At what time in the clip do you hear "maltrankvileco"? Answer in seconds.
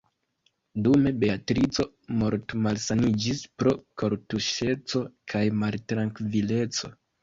5.65-6.97